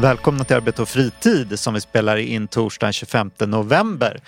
[0.00, 4.20] Välkomna till Arbete och fritid som vi spelar in torsdagen 25 november.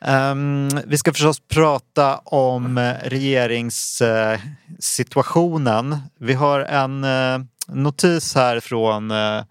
[0.00, 5.96] Um, vi ska förstås prata om eh, regeringssituationen.
[6.18, 9.42] vi har en uh, notis här från uh,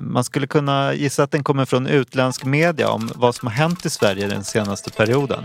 [0.00, 3.86] man skulle kunna gissa att den kommer från utländsk media om vad som har hänt
[3.86, 5.44] i Sverige den senaste perioden.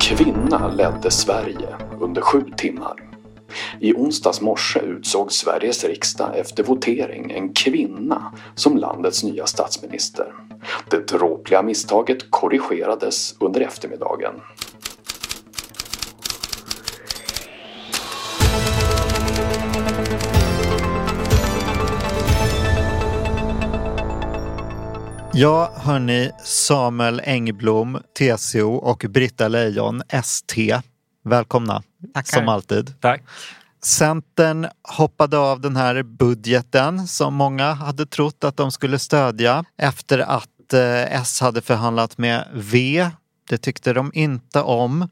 [0.00, 3.10] Kvinna ledde Sverige under sju timmar.
[3.80, 10.34] I onsdags morse utsåg Sveriges riksdag efter votering en kvinna som landets nya statsminister.
[10.90, 14.34] Det dråpliga misstaget korrigerades under eftermiddagen.
[25.36, 30.74] Ja, hörni, Samuel Engblom, TCO och Britta Lejon, ST.
[31.24, 31.82] Välkomna,
[32.14, 32.38] Tackar.
[32.38, 33.00] som alltid.
[33.00, 33.22] Tack.
[33.82, 40.18] Centern hoppade av den här budgeten som många hade trott att de skulle stödja efter
[40.18, 43.10] att eh, S hade förhandlat med V.
[43.48, 45.08] Det tyckte de inte om.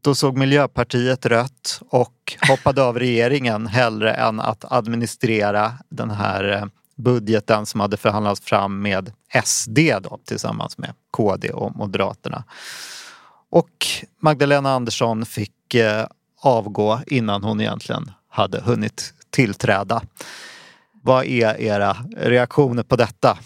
[0.00, 6.66] Då såg Miljöpartiet rött och hoppade av regeringen hellre än att administrera den här eh,
[6.96, 9.12] budgeten som hade förhandlats fram med
[9.44, 12.44] SD då, tillsammans med KD och Moderaterna.
[13.50, 13.86] Och
[14.20, 16.06] Magdalena Andersson fick eh,
[16.40, 20.02] avgå innan hon egentligen hade hunnit tillträda.
[21.02, 23.38] Vad är era reaktioner på detta?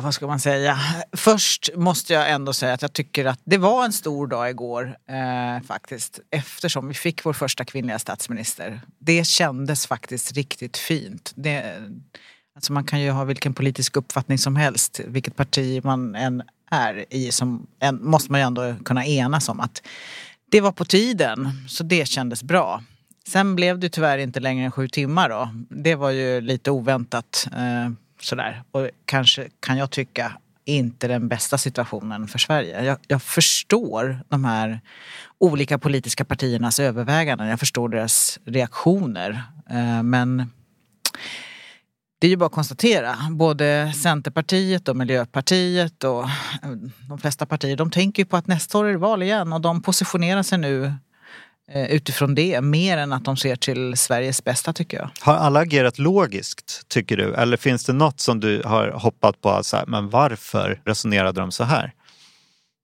[0.00, 0.78] Vad ska man säga?
[1.12, 4.96] Först måste jag ändå säga att jag tycker att det var en stor dag igår
[5.08, 6.20] eh, faktiskt.
[6.30, 8.80] Eftersom vi fick vår första kvinnliga statsminister.
[8.98, 11.32] Det kändes faktiskt riktigt fint.
[11.34, 11.82] Det,
[12.54, 15.00] alltså man kan ju ha vilken politisk uppfattning som helst.
[15.06, 19.60] Vilket parti man än är i som en, måste man ju ändå kunna enas om
[19.60, 19.82] att
[20.50, 21.48] det var på tiden.
[21.68, 22.82] Så det kändes bra.
[23.26, 25.48] Sen blev det tyvärr inte längre än sju timmar då.
[25.68, 27.48] Det var ju lite oväntat.
[27.56, 28.62] Eh, sådär.
[28.70, 30.32] Och kanske kan jag tycka
[30.64, 32.84] inte den bästa situationen för Sverige.
[32.84, 34.80] Jag, jag, förstår de här
[35.38, 37.48] olika politiska partiernas överväganden.
[37.48, 39.42] Jag förstår deras reaktioner.
[39.70, 40.50] Eh, men
[42.22, 46.70] det är ju bara att konstatera, både Centerpartiet och Miljöpartiet och eh,
[47.08, 49.60] de flesta partier, de tänker ju på att nästa år är det val igen och
[49.60, 50.94] de positionerar sig nu
[51.72, 55.10] eh, utifrån det mer än att de ser till Sveriges bästa tycker jag.
[55.20, 57.34] Har alla agerat logiskt tycker du?
[57.34, 61.52] Eller finns det något som du har hoppat på, så här, men varför resonerade de
[61.52, 61.92] så här?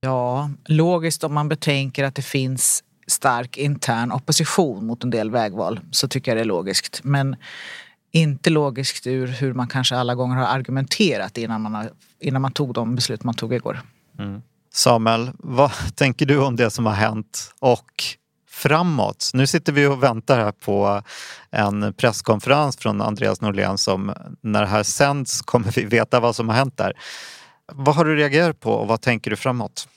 [0.00, 5.80] Ja, logiskt om man betänker att det finns stark intern opposition mot en del vägval
[5.90, 7.00] så tycker jag det är logiskt.
[7.04, 7.36] Men
[8.10, 12.52] inte logiskt ur hur man kanske alla gånger har argumenterat innan man, har, innan man
[12.52, 13.80] tog de beslut man tog igår.
[14.18, 14.42] Mm.
[14.72, 18.04] Samuel, vad tänker du om det som har hänt och
[18.50, 19.30] framåt?
[19.34, 21.02] Nu sitter vi och väntar här på
[21.50, 26.48] en presskonferens från Andreas Norlén som när det här sänds kommer vi veta vad som
[26.48, 26.92] har hänt där.
[27.72, 29.88] Vad har du reagerat på och vad tänker du framåt?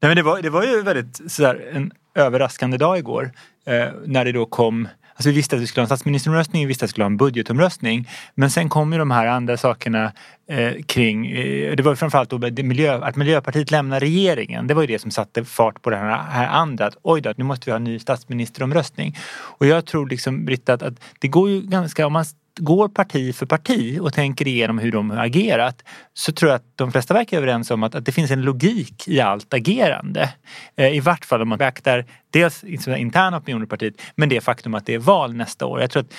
[0.00, 3.32] Nej, men det, var, det var ju väldigt sådär, en överraskande dag igår
[3.66, 6.66] eh, när det då kom Alltså vi visste att vi skulle ha en statsministeromröstning, vi
[6.66, 8.08] visste att vi skulle ha en budgetomröstning.
[8.34, 10.12] Men sen kom ju de här andra sakerna
[10.48, 14.66] eh, kring, eh, det var framförallt då miljö, att Miljöpartiet lämnar regeringen.
[14.66, 16.86] Det var ju det som satte fart på det här, här andra.
[16.86, 19.16] Att oj då, nu måste vi ha en ny statsministeromröstning.
[19.30, 22.24] Och jag tror liksom Britta att, att det går ju ganska, om man
[22.58, 25.82] går parti för parti och tänker igenom hur de har agerat
[26.14, 29.08] så tror jag att de flesta verkar överens om att, att det finns en logik
[29.08, 30.34] i allt agerande.
[30.76, 34.74] Eh, I vart fall om man beaktar dels interna opinioner i partiet men det faktum
[34.74, 35.80] att det är val nästa år.
[35.80, 36.12] Jag tror att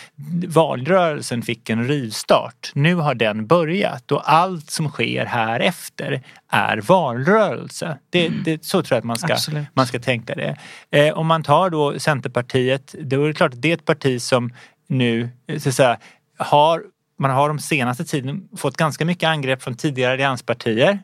[0.47, 2.71] valrörelsen fick en rivstart.
[2.73, 6.21] Nu har den börjat och allt som sker här efter
[6.51, 7.97] är valrörelse.
[8.09, 8.41] Det, mm.
[8.43, 10.57] det, så tror jag att man ska, man ska tänka det.
[10.91, 14.21] Eh, om man tar då Centerpartiet, då är det klart att det är ett parti
[14.21, 14.51] som
[14.89, 15.97] nu så att säga,
[16.39, 16.83] har,
[17.19, 20.99] man har de senaste tiden fått ganska mycket angrepp från tidigare allianspartier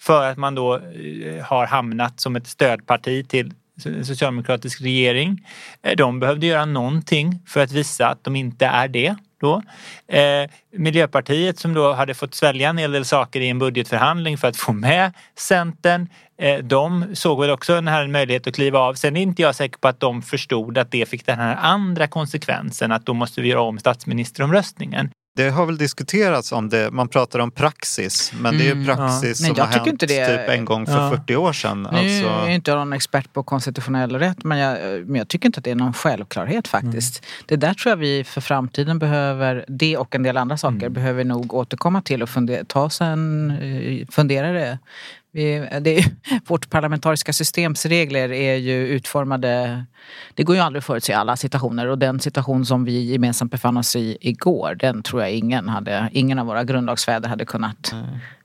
[0.00, 3.54] för att man då eh, har hamnat som ett stödparti till
[4.02, 5.46] socialdemokratisk regering.
[5.82, 9.16] Eh, de behövde göra någonting för att visa att de inte är det.
[9.42, 9.62] Då.
[10.08, 14.48] Eh, Miljöpartiet som då hade fått svälja en hel del saker i en budgetförhandling för
[14.48, 16.08] att få med Centern.
[16.38, 18.94] Eh, de såg väl också den här möjlighet att kliva av.
[18.94, 22.06] Sen är inte jag säker på att de förstod att det fick den här andra
[22.06, 25.10] konsekvensen att då måste vi göra om statsministeromröstningen.
[25.36, 28.86] Det har väl diskuterats om det, man pratar om praxis, men det är ju Mm,
[28.86, 29.46] praxis ja.
[29.46, 31.10] Nej, som har hänt inte det- typ en gång för Ja.
[31.10, 31.82] 40 år sedan.
[31.82, 35.46] Nu Alltså, är inte jag någon expert på konstitutionell rätt men jag, men jag tycker
[35.46, 37.24] inte att det är någon självklarhet faktiskt.
[37.46, 41.24] Det där tror jag vi för framtiden behöver, det och en del andra saker, behöver
[41.24, 44.78] nog återkomma till och fundera, ta oss en eh, funderare.
[45.32, 46.04] Vi, det
[46.46, 49.84] vårt parlamentariska systems regler är ju utformade,
[50.34, 51.86] det går ju aldrig att förutse alla situationer.
[51.86, 56.10] Och den situation som vi gemensamt befann oss i igår, den tror jag ingen, hade,
[56.12, 57.94] ingen av våra grundlagsfäder hade kunnat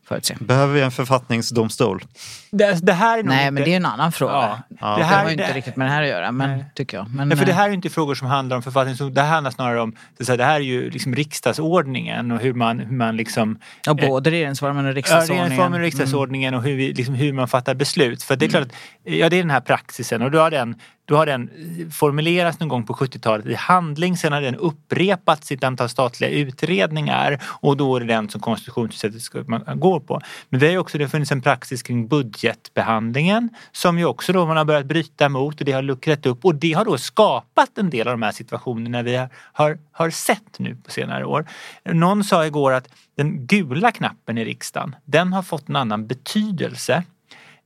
[0.08, 0.36] förutse.
[0.40, 2.04] behöver vi en författningsdomstol?
[2.52, 3.52] Det, det här är nog Nej inte...
[3.52, 4.34] men det är en annan fråga.
[4.34, 4.88] Ja, Ja.
[4.92, 6.66] det Det här, har ju inte det, riktigt med det här att göra, men Nej.
[6.76, 7.10] tycker jag.
[7.10, 9.14] Men, Nej, för det eh, här är ju inte frågor som handlar om författning.
[9.14, 12.40] Det här handlar snarare om, så att säga, det här är ju liksom riksdagsordningen och
[12.40, 15.44] hur man, hur man liksom ja, både regeringsformen och Ja, riksdagsordningen.
[15.44, 18.24] regeringsformen och riksdagsordningen och hur, vi, liksom, hur man fattar beslut.
[18.24, 20.76] För det är klart att ja, det är den här praxisen och då har den,
[21.08, 24.18] då har den eh, formulerats någon gång på 70-talet i handling.
[24.18, 28.42] Sen har den upprepats i ett antal statliga utredningar och då är det den som
[28.42, 30.22] konstitutionsutskottet går på.
[30.50, 34.46] Men det har ju också det funnits en praxis kring budgetbehandlingen som ju också då
[34.46, 37.78] man har börjat bryta mot och det har luckrat upp och det har då skapat
[37.78, 41.46] en del av de här situationerna vi har, har, har sett nu på senare år.
[41.86, 42.88] Någon sa igår att
[43.18, 47.04] den gula knappen i riksdagen, den har fått en annan betydelse.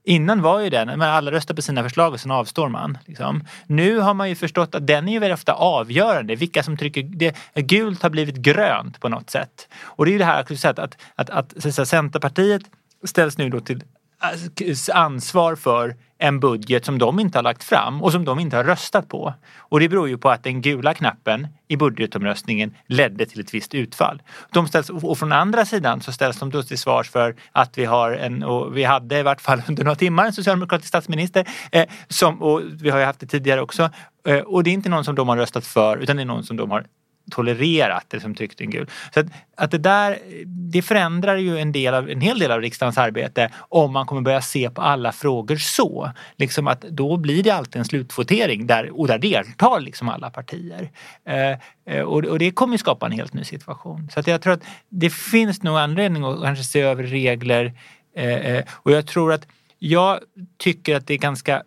[0.04, 2.98] Innan var ju den, men alla röstar på sina förslag och sen avstår man.
[3.06, 3.44] Liksom.
[3.66, 6.34] Nu har man ju förstått att den är ju väldigt ofta avgörande.
[6.34, 9.68] Vilka som trycker, det, gult har blivit grönt på något sätt.
[9.82, 12.62] Och det är ju det här att, att, att, att, att, att Centerpartiet
[13.04, 13.82] ställs nu då till
[14.24, 18.56] Alltså, ansvar för en budget som de inte har lagt fram och som de inte
[18.56, 19.34] har röstat på.
[19.56, 23.74] Och det beror ju på att den gula knappen i budgetomröstningen ledde till ett visst
[23.74, 24.22] utfall.
[24.52, 27.84] De ställs, och från andra sidan så ställs de då till svars för att vi
[27.84, 31.88] har en, och vi hade i vart fall under några timmar en socialdemokratisk statsminister eh,
[32.08, 33.90] som, och vi har ju haft det tidigare också.
[34.26, 36.44] Eh, och det är inte någon som de har röstat för utan det är någon
[36.44, 36.86] som de har
[37.32, 38.90] tolererat det som tyckte en gul.
[39.14, 39.26] Så att,
[39.56, 43.50] att det där, det förändrar ju en, del av, en hel del av riksdagens arbete
[43.58, 46.10] om man kommer börja se på alla frågor så.
[46.36, 50.90] Liksom att då blir det alltid en slutvotering där, och där deltar liksom alla partier.
[51.26, 51.50] Eh,
[51.86, 54.08] eh och, och det kommer ju skapa en helt ny situation.
[54.14, 57.72] Så att jag tror att det finns nog anledning att kanske se över regler
[58.16, 59.46] eh, eh och jag tror att
[59.78, 60.20] jag
[60.58, 61.62] tycker att det är ganska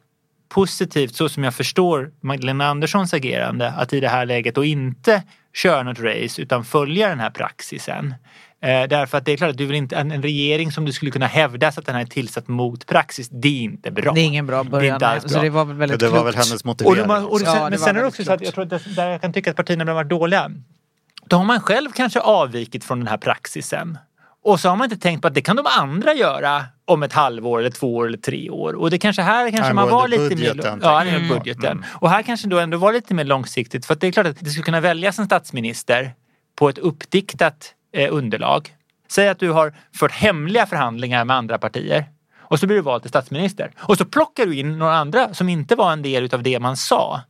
[0.49, 5.23] positivt så som jag förstår Magdalena Anderssons agerande att i det här läget då inte
[5.55, 8.15] köra något race utan följa den här praxisen.
[8.61, 10.91] Eh, därför att det är klart att du vill inte, en, en regering som du
[10.91, 14.11] skulle kunna hävda att den här är tillsatt mot praxis, det är inte bra.
[14.13, 14.95] Det är ingen bra Det är början.
[14.95, 15.41] inte alls Så bra.
[15.41, 16.27] det var väl väldigt det var klokt.
[16.27, 17.11] väl hennes Och, motivering.
[17.11, 18.45] och det, Ja, sen, det men sen är det också så att klokt.
[18.45, 20.51] jag tror att det, där jag kan tycka att partierna har varit dåliga.
[21.27, 23.97] Då har man själv kanske avvikit från den här praxisen.
[24.45, 27.13] Och så har man inte tänkt på att det kan de andra göra om ett
[27.13, 28.73] halvår eller två år eller tre år.
[28.73, 30.85] Och det kanske här kanske man var lite budgeten, mer...
[30.87, 31.37] Ja, angående jag.
[31.37, 31.71] budgeten.
[31.71, 31.83] Mm.
[31.93, 33.85] Och här kanske då ändå var lite mer långsiktigt.
[33.85, 36.13] För att det är klart att det skulle kunna väljas en statsminister
[36.55, 38.75] på ett uppdiktat eh, underlag.
[39.07, 42.05] Säg att du har fört hemliga förhandlingar med andra partier.
[42.39, 43.71] Och så blir du vald till statsminister.
[43.77, 46.77] Och så plockar du in några andra som inte var en del utav det man
[46.77, 47.21] sa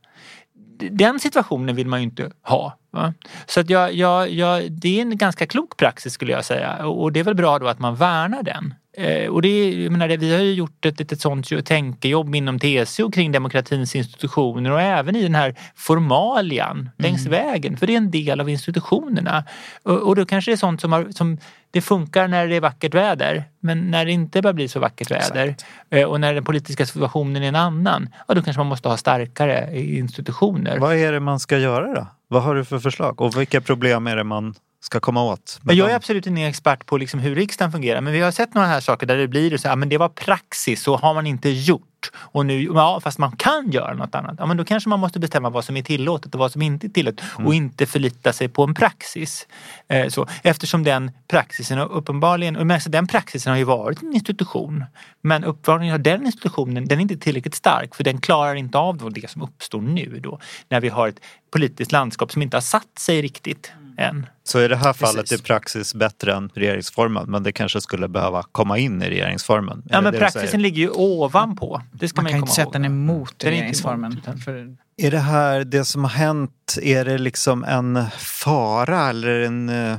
[0.90, 2.78] den situationen vill man ju inte ha.
[2.96, 3.14] Va?
[3.46, 7.12] Så att jag, jag, jag, det är en ganska klok praxis skulle jag säga och
[7.12, 8.74] det är väl bra då att man värnar den.
[8.96, 13.10] Eh, och det, jag menar, vi har ju gjort ett litet sånt tänkejobb inom TCO
[13.10, 18.10] kring demokratins institutioner och även i den här formalian längs vägen för det är en
[18.10, 19.44] del av institutionerna.
[19.82, 21.38] Och, och då kanske det är sånt som, har, som
[21.70, 25.10] det funkar när det är vackert väder men när det inte börjar bli så vackert
[25.10, 25.54] väder
[25.90, 28.96] eh, och när den politiska situationen är en annan, ja då kanske man måste ha
[28.96, 30.78] starkare institutioner.
[30.78, 32.06] Vad är det man ska göra då?
[32.28, 33.20] Vad har du för förslag?
[33.20, 35.58] Och vilka problem är det man ska komma åt?
[35.62, 38.54] Men jag är absolut ingen expert på liksom hur riksdagen fungerar men vi har sett
[38.54, 41.26] några här saker där det blir så här, men det var praxis så har man
[41.26, 41.82] inte gjort.
[42.14, 44.34] Och nu, ja fast man kan göra något annat.
[44.38, 46.86] Ja men då kanske man måste bestämma vad som är tillåtet och vad som inte
[46.86, 49.46] är tillåtet och inte förlita sig på en praxis.
[49.88, 54.84] Eh, så, eftersom den praxisen har uppenbarligen, och den praxisen har ju varit en institution.
[55.20, 59.12] Men uppenbarligen har den institutionen, den är inte tillräckligt stark för den klarar inte av
[59.12, 60.40] det som uppstår nu då.
[60.68, 64.26] När vi har ett politiskt landskap som inte har satt sig riktigt än.
[64.44, 65.40] Så i det här fallet Precis.
[65.40, 69.82] är praxis bättre än regeringsformen men det kanske skulle behöva komma in i regeringsformen?
[69.90, 71.82] Är Ja men praxisen ligger ju ovanpå.
[71.92, 72.72] Det ska Man man, kan ju inte sätta ihåg.
[72.72, 74.12] den emot Den är regeringsformen.
[74.12, 79.08] emot, utan- För Är det här det som har hänt, är det liksom en fara
[79.08, 79.96] eller en eh,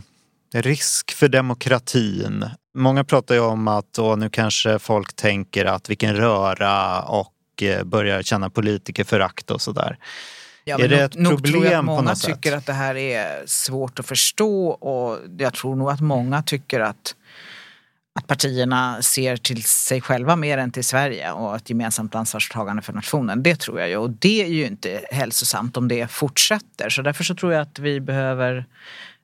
[0.54, 2.46] risk för demokratin?
[2.76, 7.84] Många pratar ju om att åh, nu kanske folk tänker att vilken röra och eh,
[7.84, 9.98] börjar känna politikerförakt och sådär.
[10.70, 12.36] Ja, Är det nog- ett nog tror jag problem att många sätt?
[12.36, 16.80] tycker att det här är svårt att förstå och jag tror nog att många tycker
[16.80, 17.16] att
[18.20, 22.94] att partierna ser till sig själva mer än till Sverige och ett gemensamt ansvarstagande för
[22.94, 23.44] nationen.
[23.44, 26.90] Det tror jag ju och det är ju inte hälsosamt om det fortsätter.
[26.90, 28.66] Så därför så tror jag att vi behöver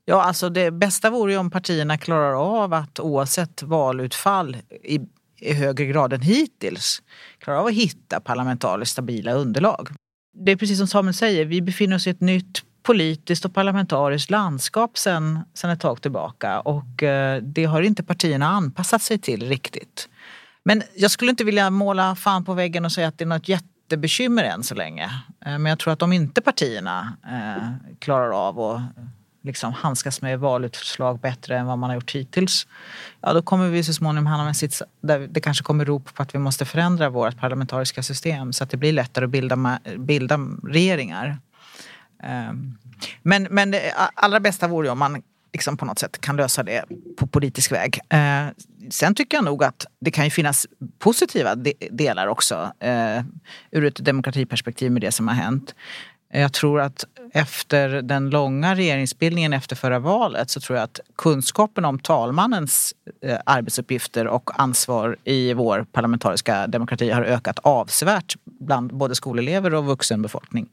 [0.06, 2.34] Ja, alltså det bästa vore ju om partierna klarar
[2.64, 5.00] av att oavsett valutfall i,
[5.40, 7.02] i högre grad än hittills
[7.40, 9.90] klarar av att hitta parlamentariskt stabila underlag.
[10.34, 14.30] Det är precis som Samuel säger, vi befinner oss i ett nytt politiskt och parlamentariskt
[14.30, 19.48] landskap sen, sen ett tag tillbaka och eh, det har inte partierna anpassat sig till
[19.50, 20.10] riktigt.
[20.66, 23.50] Men jag skulle inte vilja måla fan på väggen och säga att det är något
[23.50, 25.04] jättebekymmer än så länge.
[25.46, 28.82] Eh, men jag tror att om inte partierna eh, klarar av att
[29.44, 32.68] liksom handskas med valutslag bättre än vad man har gjort hittills.
[33.22, 36.24] Ja, då kommer vi så småningom hamna en sits där det kanske kommer rop på
[36.24, 40.40] att vi måste förändra vårt parlamentariska system så att det blir lättare att bilda, bilda
[40.64, 41.38] regeringar.
[42.24, 42.78] Ehm,
[43.22, 45.22] men, men det allra bästa vore ju om man
[45.54, 46.86] liksom på något sätt kan lösa det
[47.18, 48.00] på politisk väg.
[48.10, 48.54] Ehm,
[48.90, 50.68] sen tycker jag nog att det kan ju finnas
[51.00, 51.56] positiva
[51.92, 53.22] delar också eh,
[53.72, 55.76] ur ett demokratiperspektiv med det som har hänt.
[56.36, 61.86] Jag tror att efter den långa regeringsbildningen efter förra valet så tror jag att kunskapen
[61.86, 62.94] om talmannens
[63.26, 69.86] eh, arbetsuppgifter och ansvar i vår parlamentariska demokrati har ökat avsevärt bland både skolelever och
[69.86, 70.70] vuxenbefolkning.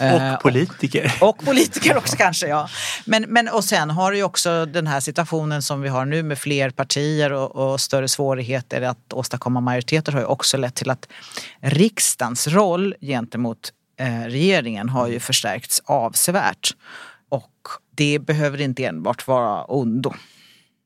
[0.00, 0.34] Mm.
[0.34, 1.12] Och politiker.
[1.20, 2.68] Och, och politiker också kanske, ja.
[3.04, 6.38] Men, men, och sen har ju också den här situationen som vi har nu med
[6.38, 11.08] fler partier och, och större svårigheter att åstadkomma majoriteter har ju också lett till att
[11.60, 13.72] riksdagens roll gentemot
[14.10, 16.76] regeringen har ju förstärkts avsevärt.
[17.28, 20.14] Och det behöver inte enbart vara ondo.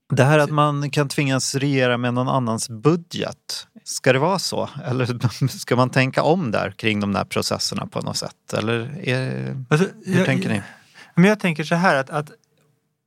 [0.08, 4.68] Det här att man kan tvingas regera med någon annans budget, ska det vara så?
[4.84, 8.52] Eller ska man tänka om där kring de där processerna på något sätt?
[8.52, 10.62] Eller är, alltså, hur jag, tänker ni?
[11.14, 12.30] Men jag tänker så här att, att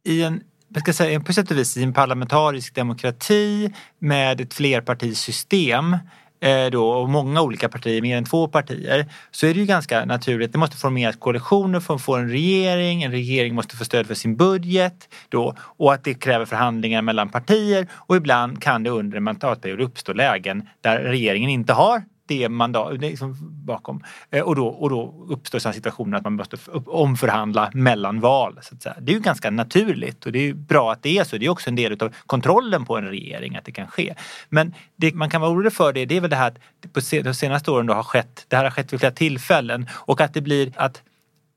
[0.05, 4.53] i en jag ska säga, på sätt och vis i en parlamentarisk demokrati med ett
[4.53, 9.59] flerpartisystem Eh, Eh, då, och många olika partier, mer än två partier, så är det
[9.59, 10.51] ju ganska naturligt.
[10.51, 13.03] Det måste formeras koalitioner för att få en regering.
[13.03, 17.29] En regering måste få stöd för sin budget då, och att det kräver förhandlingar mellan
[17.29, 22.49] partier och ibland kan det under en mandatperiod uppstå lägen där regeringen inte har det
[22.49, 24.03] mandat, liksom bakom.
[24.29, 28.59] Eh, och då, och då uppstår sådana situationer att man måste omförhandla mellan val.
[28.61, 28.95] Så att säga.
[29.01, 31.37] Det är ju ganska naturligt och det är bra att det är så.
[31.37, 34.15] Det är också en del av kontrollen på en regering att det kan ske.
[34.49, 36.99] Men det man kan vara orolig för det, det är väl det här att på
[37.23, 40.33] de senaste åren då har skett, det här har skett vid flera tillfällen och att
[40.33, 41.03] det blir att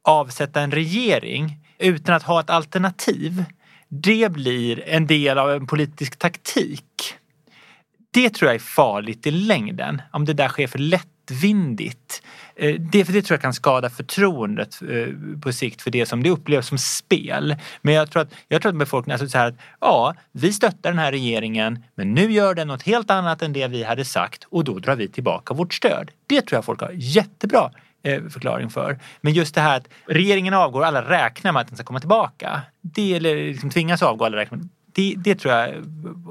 [0.04, 3.44] avsätta en regering utan att ha ett alternativ.
[3.88, 7.14] Det blir en del av en politisk taktik
[8.12, 10.02] det tror jag är farligt i längden.
[10.10, 12.22] Om det där sker för lättvindigt.
[12.56, 16.22] Eh, det, för det tror jag kan skada förtroendet eh, på sikt för det som
[16.22, 17.56] det upplevs som spel.
[17.82, 20.90] Men jag tror att, jag tror att befolkningen, alltså så här att ja, vi stöttar
[20.90, 24.44] den här regeringen men nu gör den något helt annat än det vi hade sagt
[24.50, 26.10] och då drar vi tillbaka vårt stöd.
[26.26, 27.70] Det tror jag folk har jättebra
[28.02, 28.98] eh, förklaring för.
[29.20, 32.00] Men just det här att regeringen avgår och alla räknar med att den ska komma
[32.00, 32.62] tillbaka.
[32.80, 35.84] Det, eller liksom tvingas avgå alla räknar med, det, det tror jag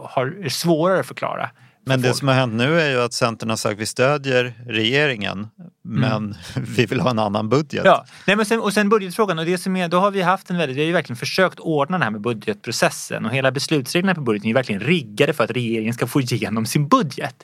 [0.04, 1.50] har, är svårare att förklara.
[1.86, 2.20] Men det folk.
[2.20, 5.48] som har hänt nu är ju att Centern har sagt att vi stödjer regeringen
[5.84, 6.36] men mm.
[6.76, 7.86] vi vill ha en annan budget.
[7.86, 10.50] Ja, Nej, men sen, och sen budgetfrågan och det som är, då har vi haft
[10.50, 14.16] en väldigt, vi har ju verkligen försökt ordna det här med budgetprocessen och hela beslutsreglerna
[14.16, 17.36] på budgeten är ju verkligen riggade för att regeringen ska få igenom sin budget.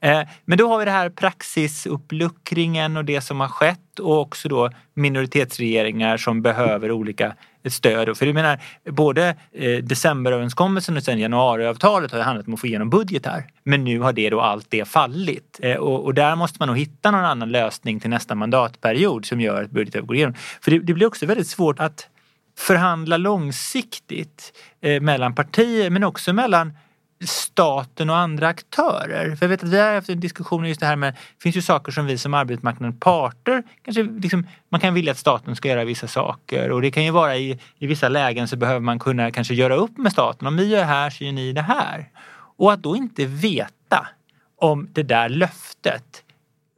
[0.00, 4.48] Eh, men då har vi det här praxisuppluckringen och det som har skett och också
[4.48, 7.34] då minoritetsregeringar som behöver olika
[7.70, 8.16] stöd.
[8.16, 12.90] För jag menar, både eh, decemberöverenskommelsen och sen januariavtalet har handlat om att få igenom
[12.90, 13.46] budgetar.
[13.64, 15.60] Men nu har det då allt det fallit.
[15.62, 19.40] Eh, och, och, där måste man nog hitta någon annan lösning till nästa mandatperiod som
[19.40, 20.34] gör att budgeten går igenom.
[20.60, 22.08] För det, det blir också väldigt svårt att
[22.58, 26.72] förhandla långsiktigt eh, mellan partier men också mellan
[27.26, 29.36] staten och andra aktörer.
[29.36, 31.56] För jag vet att vi har haft en diskussion just det här med, det finns
[31.56, 35.68] ju saker som vi som arbetsmarknadens parter, kanske liksom, man kan vilja att staten ska
[35.68, 38.98] göra vissa saker och det kan ju vara i, i vissa lägen så behöver man
[38.98, 40.46] kunna kanske göra upp med staten.
[40.48, 42.08] Om vi gör här så gör ni det här.
[42.56, 44.08] Och att då inte veta
[44.56, 46.22] om det där löftet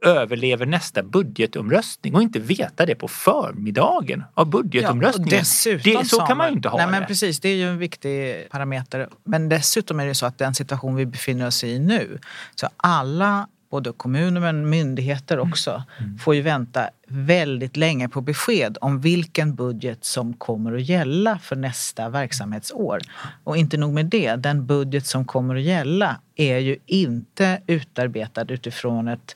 [0.05, 5.29] överlever nästa budgetomröstning och inte veta det på förmiddagen av budgetomröstningen.
[5.31, 6.91] Ja, dessutom, det, så kan man ju inte ha nej, det.
[6.91, 9.09] Men precis, det är ju en viktig parameter.
[9.23, 12.19] Men dessutom är det så att den situation vi befinner oss i nu,
[12.55, 16.17] så alla både kommuner men myndigheter också, mm.
[16.17, 21.55] får ju vänta väldigt länge på besked om vilken budget som kommer att gälla för
[21.55, 22.99] nästa verksamhetsår.
[23.43, 28.45] Och inte nog med det, den budget som kommer att gälla är ju inte utarbetad
[28.47, 29.35] utifrån ett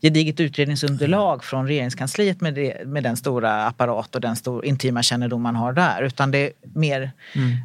[0.00, 5.42] gediget utredningsunderlag från regeringskansliet med, det, med den stora apparat och den stor, intima kännedom
[5.42, 6.02] man har där.
[6.02, 7.56] Utan det är mer mm.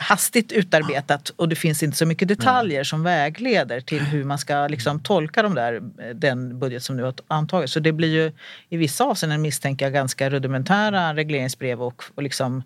[0.00, 2.84] Hastigt utarbetat och det finns inte så mycket detaljer mm.
[2.84, 5.80] som vägleder till hur man ska liksom tolka de där,
[6.14, 7.72] den budget som nu har antagits.
[7.72, 8.32] Så det blir ju
[8.68, 12.62] i vissa avseenden misstänka ganska rudimentära regleringsbrev och, och liksom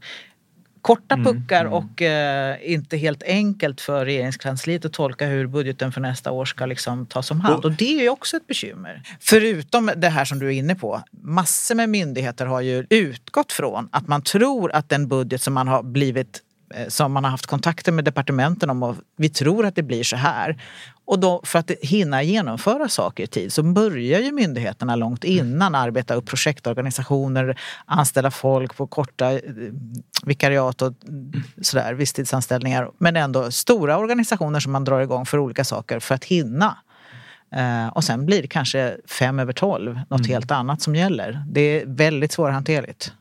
[0.85, 6.31] korta puckar och eh, inte helt enkelt för regeringskansliet att tolka hur budgeten för nästa
[6.31, 7.65] år ska liksom tas om hand.
[7.65, 9.03] Och det är ju också ett bekymmer.
[9.21, 11.03] Förutom det här som du är inne på.
[11.23, 15.69] Massor med myndigheter har ju utgått från att man tror att den budget som man
[15.69, 16.41] har blivit
[16.89, 20.17] som man har haft kontakter med departementen om och vi tror att det blir så
[20.17, 20.63] här.
[21.07, 25.75] Och då, för att hinna genomföra saker i tid så börjar ju myndigheterna långt innan
[25.75, 29.41] arbeta upp projektorganisationer, anställa folk på korta eh,
[30.23, 30.93] vikariat och
[31.63, 32.91] sådär, visstidsanställningar.
[32.99, 36.79] Men ändå stora organisationer som man drar igång för olika saker för att hinna.
[37.55, 41.45] Eh, och sen blir det kanske fem över tolv, något helt annat som gäller.
[41.49, 43.13] Det är väldigt svårhanterligt.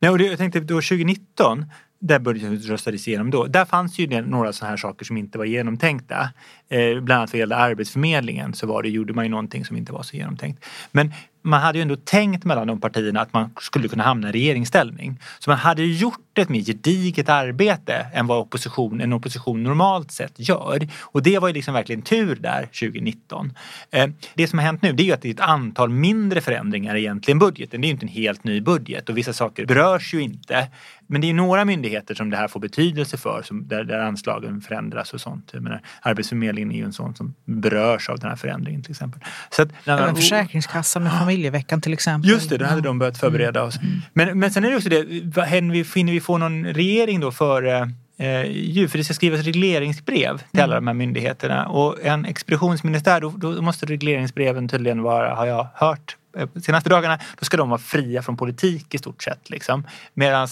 [0.00, 1.64] Nej, och det, jag tänkte då 2019
[2.00, 3.46] där budgeten röstades igenom då.
[3.46, 6.30] Där fanns ju några sådana här saker som inte var genomtänkta.
[6.68, 9.92] Eh, bland annat vad gällde Arbetsförmedlingen så var det, gjorde man ju någonting som inte
[9.92, 10.64] var så genomtänkt.
[10.92, 14.32] Men man hade ju ändå tänkt mellan de partierna att man skulle kunna hamna i
[14.32, 15.20] regeringsställning.
[15.38, 20.32] Så man hade gjort ett mer gediget arbete än vad opposition, en opposition normalt sett
[20.36, 20.88] gör.
[21.00, 23.52] Och det var ju liksom verkligen tur där 2019.
[23.90, 26.40] Eh, det som har hänt nu det är ju att det är ett antal mindre
[26.40, 27.80] förändringar egentligen budgeten.
[27.80, 30.68] Det är ju inte en helt ny budget och vissa saker berörs ju inte.
[31.06, 34.60] Men det är några myndigheter som det här får betydelse för, som, där, där anslagen
[34.60, 35.50] förändras och sånt.
[35.52, 39.20] Jag menar, Arbetsförmedlingen är ju en sån som berörs av den här förändringen till exempel.
[39.50, 42.30] Så att, Även Försäkringskassan med familjeveckan till exempel.
[42.30, 43.78] Just det, då hade de börjat förbereda oss.
[44.12, 47.20] Men, men sen är det också det, vad händer vi, finner vi få någon regering
[47.20, 48.88] då före eh, jul?
[48.88, 53.62] För det ska skrivas regleringsbrev till alla de här myndigheterna och en expeditionsministär då, då
[53.62, 58.22] måste regleringsbreven tydligen vara, har jag hört, eh, senaste dagarna, då ska de vara fria
[58.22, 59.50] från politik i stort sett.
[59.50, 59.86] Liksom.
[60.14, 60.48] Medan,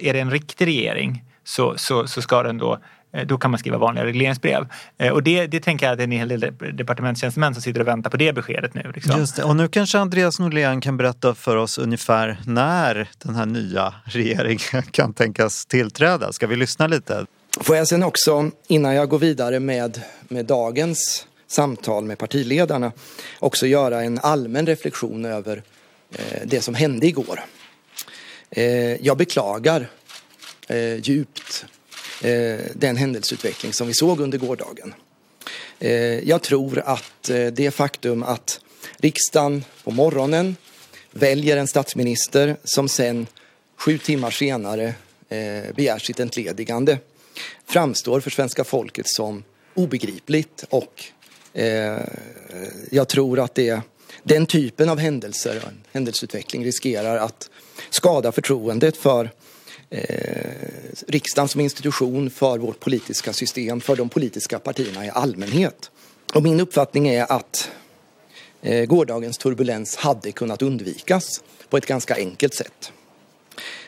[0.00, 2.78] är det en riktig regering så, så, så ska den då
[3.26, 4.66] då kan man skriva vanliga regleringsbrev.
[4.98, 7.80] Eh, Och det, det tänker jag att det är en hel del departementstjänstemän som sitter
[7.80, 8.92] och väntar på det beskedet nu.
[8.94, 9.18] Liksom.
[9.20, 9.44] Just det.
[9.44, 14.82] Och nu kanske Andreas Norlén kan berätta för oss ungefär när den här nya regeringen
[14.90, 16.32] kan tänkas tillträda.
[16.32, 17.26] Ska vi lyssna lite?
[17.60, 22.92] Får jag sen också, innan jag går vidare med, med dagens samtal med partiledarna,
[23.38, 25.62] också göra en allmän reflektion över
[26.14, 27.40] eh, det som hände igår.
[28.50, 28.64] Eh,
[29.06, 29.86] jag beklagar
[30.68, 31.68] eh, djupt eh,
[32.22, 34.94] Eh, den händelseutveckling som vi såg under gårdagen.
[35.78, 35.92] Eh,
[36.28, 38.60] jag tror att eh, det faktum att
[38.96, 40.56] riksdagen på morgonen
[41.10, 43.26] väljer en statsminister som sen
[43.76, 44.94] sju timmar senare
[45.74, 46.98] begär sitt entledigande
[47.66, 51.04] framstår för svenska folket som obegripligt och
[52.90, 53.80] jag tror att det,
[54.22, 57.50] den typen av händelser, händelseutveckling riskerar att
[57.90, 59.30] skada förtroendet för
[59.90, 65.90] eh, riksdagen som institution, för vårt politiska system, för de politiska partierna i allmänhet.
[66.34, 67.70] Och min uppfattning är att
[68.62, 72.92] eh, gårdagens turbulens hade kunnat undvikas på ett ganska enkelt sätt.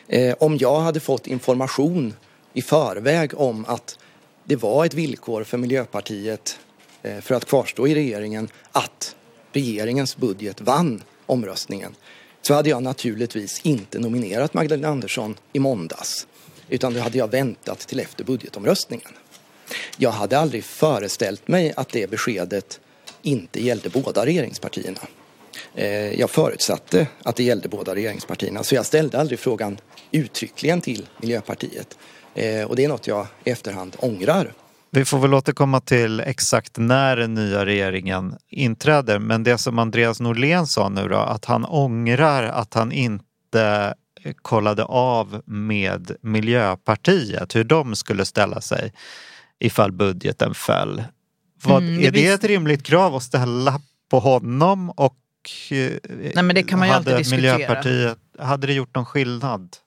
[0.07, 2.13] Eh, om jag hade fått information
[2.53, 3.99] i förväg om att
[4.43, 6.59] det var ett villkor för Miljöpartiet
[7.03, 9.15] eh, för att kvarstå i regeringen att
[9.51, 11.95] regeringens budget vann omröstningen
[12.47, 16.27] så hade jag naturligtvis inte nominerat Magdalena Andersson i måndags
[16.69, 19.11] utan då hade jag väntat till efter budgetomröstningen.
[19.97, 22.79] Jag hade aldrig föreställt mig att det beskedet
[23.21, 24.99] inte gällde båda regeringspartierna.
[25.75, 29.77] Eh, jag förutsatte att det gällde båda regeringspartierna så jag ställde aldrig frågan
[30.11, 31.97] uttryckligen till Miljöpartiet.
[32.35, 34.53] Eh, och det är något jag i efterhand ångrar.
[34.95, 39.19] Vi får väl återkomma till exakt när den nya regeringen inträder.
[39.19, 43.93] Men det som Andreas Norlén sa nu då, att han ångrar att han inte
[44.41, 48.93] kollade av med Miljöpartiet hur de skulle ställa sig
[49.59, 51.03] ifall budgeten föll.
[51.63, 55.17] Vad, Mm, det är det ett rimligt krav att ställa på honom och
[55.71, 55.91] eh,
[56.35, 57.57] Nej, men det kan man ju hade alltid diskutera.
[57.57, 59.77] Miljöpartiet, hade det gjort någon skillnad?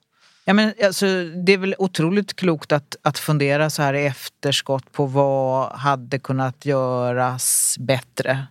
[0.49, 1.05] Ja, men alltså,
[1.45, 6.19] det är väl otroligt klokt att, att fundera så här i efterskott på vad hade
[6.19, 8.47] kunnat göras bättre.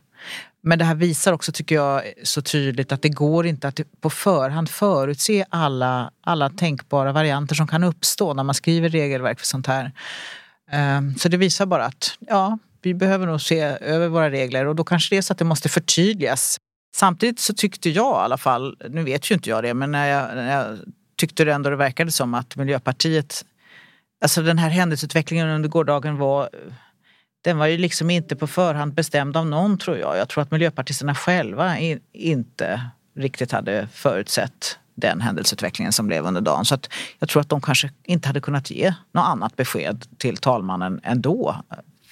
[0.61, 4.11] Men det här visar också, tycker jag, så tydligt att det går inte att på
[4.11, 9.67] förhand förutse alla, alla tänkbara varianter som kan uppstå när man skriver regelverk för sånt
[9.67, 9.93] här.
[10.71, 14.77] Ehm, så det visar bara att ja, vi behöver nog se över våra regler och
[14.77, 16.57] då kanske det är så att det måste förtydligas.
[16.97, 20.07] Samtidigt så tyckte jag i alla fall, nu vet ju inte jag det, men när
[20.07, 20.79] jag, när jag
[21.17, 23.45] tyckte det ändå det verkade som att Miljöpartiet,
[24.23, 26.49] alltså den här händelseutvecklingen under gårdagen var
[27.45, 30.19] den var ju liksom inte på förhand bestämd av någon tror jag.
[30.19, 32.81] Jag tror att miljöpartisterna själva i, inte
[33.17, 36.65] riktigt hade förutsett den händelseutvecklingen som blev under dagen.
[36.65, 40.37] Så att jag tror att de kanske inte hade kunnat ge något annat besked till
[40.37, 41.57] talmannen ändå.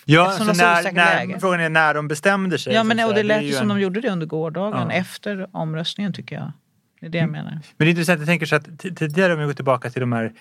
[0.05, 2.75] Ja, Eftersom så de så när, när, frågan är när de bestämde sig.
[2.75, 4.97] Ja, men, och det lät ju som en- de gjorde det under gårdagen, Ja.
[4.97, 6.53] efter omröstningen tycker jag.
[7.05, 7.51] Det är det jag menar.
[7.51, 10.12] Men det är intressant, jag tänker så att tidigare om vi går tillbaka till de
[10.12, 10.33] här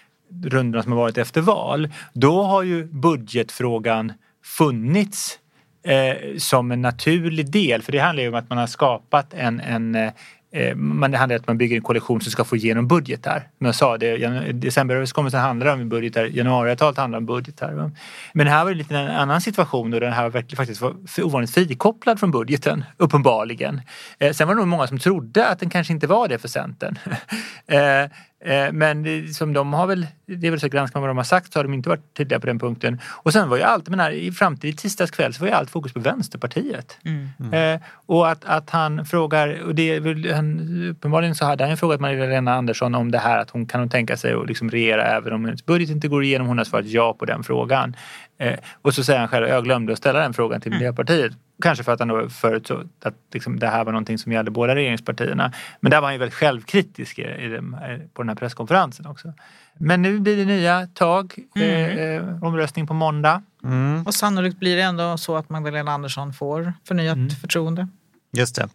[0.44, 4.14] rundorna som har varit efter val, då har ju budgetfrågan
[4.58, 5.40] funnits
[5.84, 7.82] eh, som en naturlig del.
[7.82, 10.12] För det handlar ju om att man har skapat en, en eh,
[10.56, 13.48] Eh, man, det handlar om att man bygger en koalition som ska få igenom budgetar.
[13.58, 14.18] Som jag sa, det,
[14.52, 17.92] decemberöverenskommelsen handlar om budgetar, januariavtalet handlar om budgetar.
[18.34, 22.20] Men här var det lite en annan situation och den här faktiskt var ovanligt frikopplad
[22.20, 23.82] från budgeten, uppenbarligen.
[24.20, 26.48] Eh, sen var det nog många som trodde att den kanske inte var det för
[26.48, 26.98] Centern.
[27.68, 28.10] eh,
[28.46, 31.54] Eh, men som de har väl, det är väl så granskar vad de har sagt
[31.54, 33.00] så har de inte varit tydliga på den punkten.
[33.06, 35.70] Och sen var ju allt, men här, i framtid, tisdags kväll så var ju allt
[35.70, 36.98] fokus på Vänsterpartiet.
[37.06, 37.30] Mm.
[37.54, 37.80] Mm.
[38.06, 42.96] och att, att han frågar, och det han, uppenbarligen så hade han frågat Magdalena Andersson
[42.96, 45.66] om det här att hon kan hon tänka sig att liksom regera även om hennes
[45.66, 46.48] budget inte går igenom.
[46.48, 47.96] Hon har svarat ja på den frågan.
[48.44, 50.80] Eh, och så säger han själv, jag glömde att ställa den frågan till mm.
[50.80, 51.34] Miljöpartiet.
[51.62, 54.76] Kanske för att han då förutsåg att liksom det här var någonting som gällde båda
[54.76, 55.54] regeringspartierna.
[55.80, 57.76] Men där var han ju väldigt självkritisk i, i den,
[58.14, 59.34] på den här presskonferensen också.
[59.78, 61.98] Men nu blir det nya tag, mm.
[61.98, 63.44] eh, omröstning på måndag.
[63.64, 64.04] Mm.
[64.08, 67.30] Och sannolikt blir det ändå så att Magdalena Andersson får förnyat mm.
[67.30, 67.88] förtroende.
[68.32, 68.70] Just det.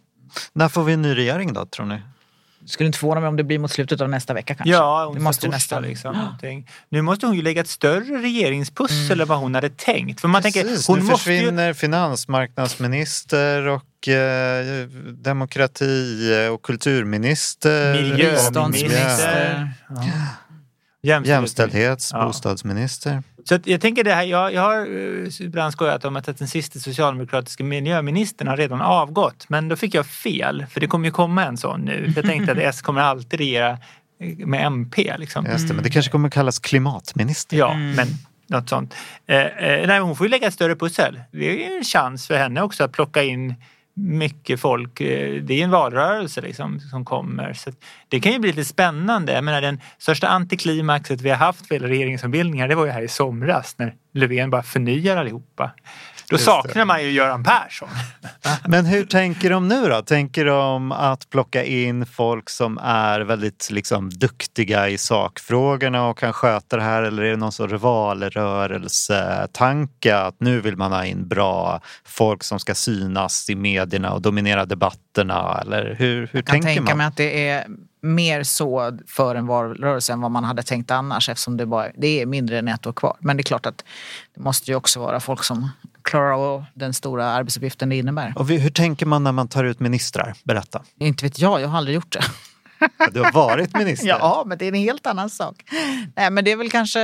[0.53, 2.01] När får vi en ny regering då tror ni?
[2.71, 4.71] Skulle inte förvåna mig om det blir mot slutet av nästa vecka kanske.
[4.71, 5.83] Ja, det måste nästan.
[5.83, 6.49] Liksom, ja.
[6.89, 9.21] Nu måste hon ju lägga ett större regeringspussel mm.
[9.21, 10.21] än vad hon hade tänkt.
[10.21, 11.73] För man Precis, tänker, hon nu måste försvinner ju...
[11.73, 17.93] finansmarknadsminister och eh, demokrati och kulturminister.
[17.93, 19.71] Miljöminister.
[19.89, 20.03] Ja.
[21.01, 22.25] Jämställdhets, ja.
[22.25, 23.23] bostadsminister.
[23.43, 26.47] Så att jag tänker det här, jag, jag har eh, ibland skojat om att den
[26.47, 29.45] sista socialdemokratiska miljöministern har redan avgått.
[29.49, 32.13] Men då fick jag fel, för det kommer ju komma en sån nu.
[32.15, 33.77] Jag tänkte att S kommer alltid regera
[34.45, 35.15] med MP.
[35.17, 35.45] Liksom.
[35.45, 37.57] Just det, men det kanske kommer kallas klimatminister.
[37.57, 37.91] Ja, mm.
[37.91, 38.07] men
[38.47, 38.95] något sånt.
[39.27, 41.21] Eh, eh, nej, hon får ju lägga ett större pussel.
[41.31, 43.55] Det är en chans för henne också att plocka in
[43.99, 45.01] mycket folk.
[45.01, 47.53] Eh, det är en valrörelse liksom som kommer.
[47.53, 47.71] Så
[48.07, 49.33] det kan ju bli lite spännande.
[49.33, 53.07] Jag menar, den största antiklimaxet vi har haft för regeringsombildningar det var ju här i
[53.07, 55.71] somras när Löfven bara förnyar allihopa.
[56.29, 56.85] Då Just saknar det.
[56.85, 57.89] man ju Göran Persson.
[58.67, 60.01] Men hur tänker de nu då?
[60.01, 66.33] Tänker de att plocka in folk som är väldigt liksom, duktiga i sakfrågorna och kan
[66.33, 71.27] sköta det här eller är det någon sorts valrörelsetanke att nu vill man ha in
[71.27, 76.51] bra folk som ska synas i medierna och dominera debatterna eller hur, hur tänker man?
[76.55, 77.67] Jag kan tänka mig att det är
[78.01, 82.21] mer så för en valrörelse än vad man hade tänkt annars eftersom det, bara, det
[82.21, 83.17] är mindre än ett år kvar.
[83.19, 83.83] Men det är klart att
[84.35, 85.69] det måste ju också vara folk som
[86.09, 88.33] klarar av den stora arbetsuppgiften det innebär.
[88.35, 90.33] Och hur tänker man när man tar ut ministrar?
[90.43, 90.83] Berätta.
[90.99, 92.23] Inte vet jag, jag har aldrig gjort det.
[93.11, 94.07] Du har varit minister?
[94.19, 95.63] ja, men det är en helt annan sak.
[96.15, 96.99] Nej, men det är väl kanske...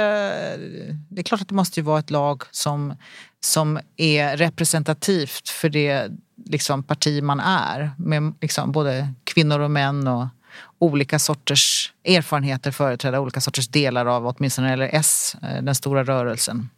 [1.09, 2.93] Det är klart att det måste ju vara ett lag som,
[3.39, 6.11] som är representativt för det
[6.45, 7.91] liksom, parti man är.
[7.97, 10.27] Med liksom, både kvinnor och män och
[10.79, 16.69] olika sorters erfarenheter företräda olika sorters delar av åtminstone eller S, eh, den stora rörelsen.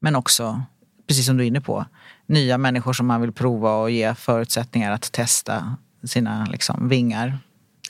[0.00, 0.62] Men också,
[1.06, 1.84] precis som du är inne på,
[2.26, 7.38] nya människor som man vill prova och ge förutsättningar att testa sina liksom, vingar.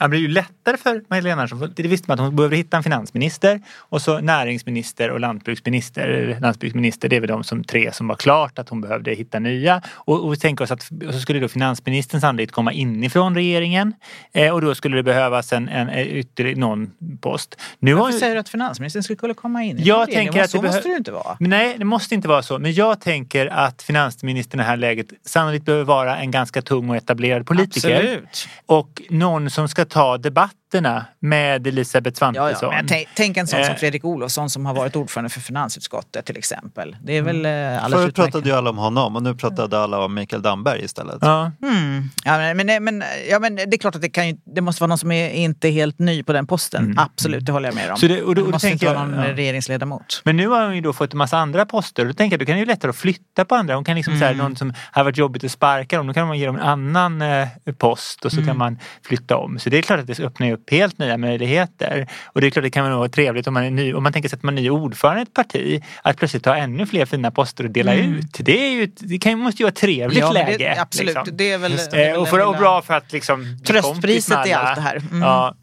[0.03, 1.73] Det blir ju lättare för Magdalena Andersson.
[1.77, 6.39] Det visste man att hon behöver hitta en finansminister och så näringsminister och lantbruksminister.
[6.41, 9.83] Landsbygdsminister, det är väl de som tre som var klart att hon behövde hitta nya.
[9.93, 13.95] Och, och vi tänker oss att så skulle då finansministern sannolikt komma inifrån regeringen
[14.33, 17.61] eh, och då skulle det behövas en, en, en ytterligare någon post.
[17.79, 20.33] Nu Varför har, säger du att finansministern skulle komma inifrån jag regeringen?
[20.33, 21.37] Tänker att så det måste det inte vara.
[21.41, 22.59] Nej, det måste inte vara så.
[22.59, 26.91] Men jag tänker att finansministern i det här läget sannolikt behöver vara en ganska tung
[26.91, 27.97] och etablerad politiker.
[27.97, 28.49] Absolut.
[28.67, 32.73] Och någon som ska ta debatt debatterna med Elisabeth Svantesson.
[32.73, 33.05] Ja, ja.
[33.15, 33.79] tänk en sån som eh.
[33.79, 36.97] Fredrik Olofsson som har varit ordförande för finansutskottet till exempel.
[37.03, 37.91] Det är väl mm.
[37.91, 41.19] Förut pratade ju alla om honom och nu pratade alla om Mikael Damberg istället.
[41.21, 41.53] Ja.
[41.63, 42.11] Mm.
[42.25, 44.89] Ja, men, men, ja, men det är klart att det, kan ju, det måste vara
[44.89, 46.85] någon som är inte helt ny på den posten.
[46.85, 46.99] Mm.
[46.99, 47.97] Absolut, det håller jag med om.
[47.97, 49.37] Så det, och då, det måste inte vara någon ja.
[49.37, 50.23] regeringsledamot.
[50.25, 52.05] Men nu har hon ju då fått en massa andra poster.
[52.05, 53.75] Då tänker jag, då kan det ju lättare att flytta på andra.
[53.75, 54.21] Hon kan liksom mm.
[54.21, 56.07] säga någon som har varit jobbigt att sparka dem.
[56.07, 58.47] Då kan man ge dem en annan eh, post och så mm.
[58.47, 59.59] kan man flytta om.
[59.59, 62.07] Så det är klart att det öppnar upp helt nya möjligheter.
[62.25, 64.29] Och det är klart det kan vara trevligt om man är ny, om man tänker
[64.29, 67.31] sig att man är ny ordförande i ett parti, att plötsligt ha ännu fler fina
[67.31, 68.15] poster att dela mm.
[68.15, 68.37] ut.
[68.39, 70.59] Det, är ju, det kan, måste ju vara ett trevligt ja, läge.
[70.59, 71.37] Det, absolut, liksom.
[71.37, 71.73] det är väl...
[71.73, 73.59] Eh, och, för, och bra för att liksom...
[73.67, 74.97] Tröstpriset i allt det här.
[74.97, 75.23] Mm.
[75.23, 75.55] Ja.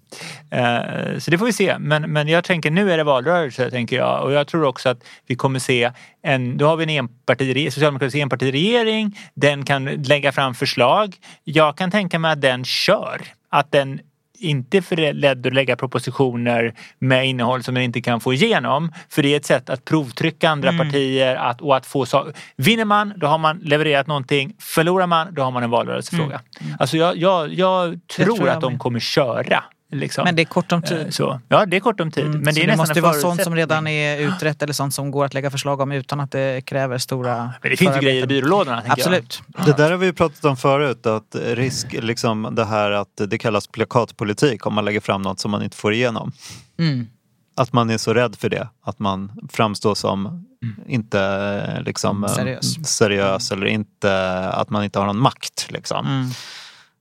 [0.51, 1.79] Eh, så det får vi se.
[1.79, 5.03] Men, men jag tänker nu är det valrörelse tänker jag och jag tror också att
[5.27, 5.91] vi kommer se
[6.23, 9.17] en, då har vi en enparti, socialdemokratisk enpartiregering.
[9.33, 11.15] Den kan lägga fram förslag.
[11.43, 13.21] Jag kan tänka mig att den kör.
[13.51, 13.99] Att den
[14.39, 18.91] inte för ledd att lägga propositioner med innehåll som man inte kan få igenom.
[19.10, 20.88] För det är ett sätt att provtrycka andra mm.
[20.88, 22.34] partier att, och att få saker.
[22.56, 24.54] Vinner man, då har man levererat någonting.
[24.60, 26.25] Förlorar man, då har man en valrörelsefråga.
[26.25, 26.41] Mm.
[26.62, 26.78] Mm.
[26.80, 30.23] Alltså jag, jag, jag tror, tror jag att de kommer köra Liksom.
[30.23, 31.13] Men det är kort om Eh, tid.
[31.13, 31.41] Så.
[31.47, 32.25] Ja, det är kort om tid.
[32.25, 35.12] Mm, men det är det måste vara sånt som redan är utrett eller sånt som
[35.12, 38.23] går att lägga förslag om utan att det kräver stora Men det finns ju grejer
[38.23, 38.82] i byrålådorna.
[38.82, 38.99] tänker jag.
[38.99, 39.41] Absolut.
[39.65, 43.38] Det där har vi ju pratat om förut, att risk, liksom det här att det
[43.38, 46.32] kallas plakatpolitik om man lägger fram något som man inte får igenom.
[46.80, 47.08] Mm.
[47.56, 50.45] Att man är så rädd för det, att man framstår som
[50.88, 52.88] inte eh, liksom, eh, Seriös.
[52.88, 55.67] seriös eller inte, att man inte har någon makt.
[55.69, 56.06] Liksom.
[56.08, 56.30] Mm.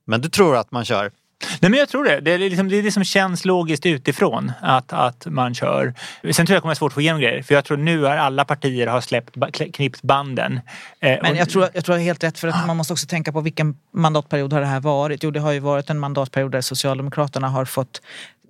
[0.05, 1.11] Men du tror att man kör?
[1.59, 2.19] Nej men jag tror det.
[2.19, 5.93] Det är, liksom, det är det som känns logiskt utifrån att, att man kör.
[6.23, 7.41] Sen tror jag det kommer vara svårt att få igenom grejer.
[7.43, 10.59] För jag tror nu är alla partier har släppt, ba- kl- knippt banden.
[10.99, 12.93] Eh, Men och- jag tror, jag tror jag är helt rätt för att man måste
[12.93, 15.23] också tänka på vilken mandatperiod har det här varit?
[15.23, 18.01] Jo det har ju varit en mandatperiod där Socialdemokraterna har fått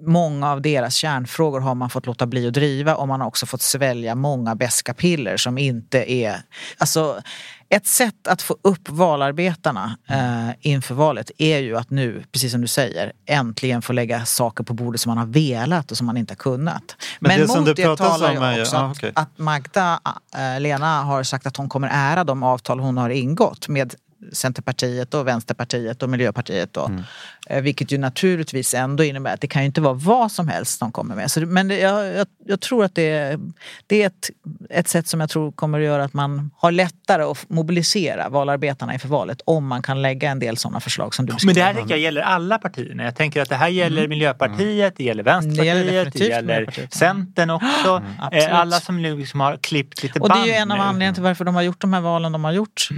[0.02, 3.46] Många av deras kärnfrågor har man fått låta bli att driva och man har också
[3.46, 6.36] fått svälja många beska piller som inte är...
[6.78, 7.22] Alltså,
[7.70, 12.62] ett sätt att få upp valarbetarna eh, inför valet är ju att nu, precis som
[12.62, 16.18] du säger, äntligen få lägga saker på bordet som man har velat och som man
[16.18, 16.96] inte har kunnat.
[17.20, 19.12] Men Men, det som mot du det talar om ju är också ja, att, okej.
[19.16, 20.00] att Magda,
[20.36, 23.96] äh, Lena har sagt att hon kommer ära de avtal hon har ingått med
[24.34, 26.74] Centerpartiet och Vänsterpartiet och Miljöpartiet.
[26.74, 26.86] Då.
[26.86, 27.04] Mm.
[27.50, 30.80] Eh, Vilket ju naturligtvis ändå innebär att det kan ju inte vara vad som helst
[30.80, 31.32] de kommer med.
[31.32, 33.40] Så, det- men det, jag, jag, jag tror att det, är-
[33.88, 34.30] det är ett,
[34.70, 38.94] ett sätt som jag tror kommer att göra att man har lättare att mobilisera valarbetarna
[38.94, 41.54] inför valet om man kan lägga en del sådana förslag som du Men beskriver.
[41.56, 43.04] det här tycker jag gäller alla partierna.
[43.04, 46.94] Jag tänker att det här gäller Miljöpartiet, det gäller Det gäller Vänsterpartiet, det gäller Miljöpartiet.
[46.94, 48.04] Centern också.
[48.20, 48.50] Absolut.
[48.50, 50.80] Eh, Alla som nu liksom har klippt lite och det är band ju en av
[50.80, 52.90] anledningarna till varför de har gjort de här valen de har gjort.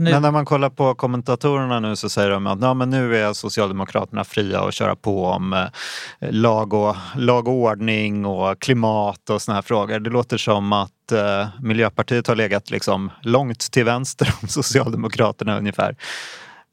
[0.00, 0.10] Nu.
[0.10, 3.32] Men när man kollar på kommentatorerna nu så säger de att ja, men nu är
[3.32, 5.66] Socialdemokraterna fria att köra på om eh,
[6.30, 9.98] lag, och, lag och ordning och klimat och såna här frågor.
[9.98, 15.96] Det låter som att eh, Miljöpartiet har legat liksom långt till vänster om Socialdemokraterna ungefär.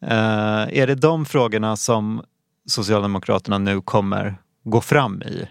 [0.05, 2.21] Eh, är det de frågorna som
[2.67, 5.47] Socialdemokraterna nu kommer gå fram i?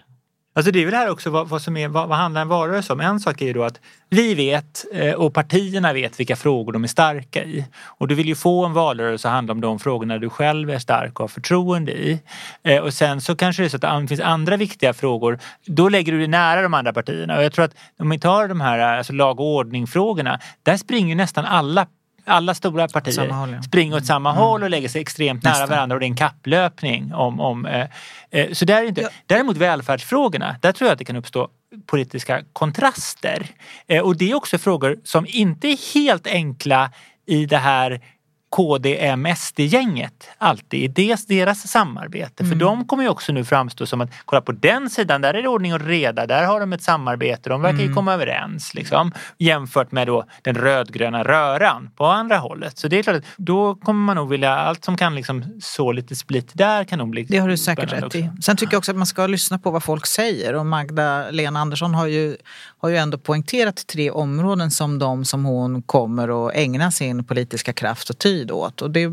[0.57, 2.93] Alltså det är väl här också vad, vad som är, vad, vad handlar en valrörelse
[2.93, 3.01] om?
[3.01, 6.85] En sak är ju då att vi vet eh, och partierna vet vilka frågor de
[6.85, 7.65] är starka i.
[7.85, 10.79] Och du vill ju få en valrörelse att handla om de frågorna du själv är
[10.79, 12.21] stark och har förtroende i.
[12.63, 15.39] Eh, och sen så kanske det är så att det finns andra viktiga frågor.
[15.67, 17.37] Då lägger du dig nära de andra partierna.
[17.37, 20.41] Och jag tror att om vi tar de här alltså lag och ordning-frågorna.
[20.63, 21.87] Där springer ju nästan alla
[22.27, 23.63] alla stora partier håll, ja.
[23.63, 25.69] springer åt samma håll och lägger sig extremt nära Nästan.
[25.69, 27.15] varandra och det är en kapplöpning.
[27.15, 27.87] Om, om, eh,
[28.31, 29.09] eh, så där är inte.
[29.27, 31.49] Däremot välfärdsfrågorna, där tror jag att det kan uppstå
[31.87, 33.47] politiska kontraster.
[33.87, 36.91] Eh, och det är också frågor som inte är helt enkla
[37.27, 38.01] i det här
[38.57, 42.45] KD-M-SD-gänget alltid i deras, deras samarbete.
[42.45, 45.43] För de kommer ju också nu framstå som att kolla på den sidan, där är
[45.43, 48.75] det ordning och reda, där har de ett samarbete, de verkar ju komma överens.
[48.75, 52.79] Liksom, jämfört med då den rödgröna röran på andra hållet.
[52.79, 55.93] Så det är klart att då kommer man nog vilja, allt som kan liksom så
[55.93, 58.23] lite split där kan nog bli Det har du säkert rätt i.
[58.23, 58.43] också.
[58.43, 60.55] Sen tycker jag också att man ska lyssna på vad folk säger.
[60.55, 62.37] Och Magda-Lena Andersson har ju,
[62.79, 67.73] har ju ändå poängterat tre områden som de som hon kommer att ägna sin politiska
[67.73, 68.83] kraft och tid åt.
[68.83, 69.11] Och det,